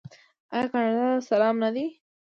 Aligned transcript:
آیا 0.53 0.67
کاناډا 0.71 1.07
ته 1.15 1.21
سلام 1.29 1.55
نه 1.63 1.69
دی؟ 1.75 1.85